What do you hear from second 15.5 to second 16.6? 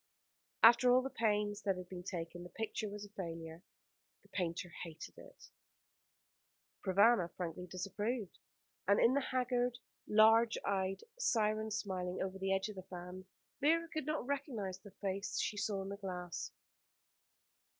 saw in the glass.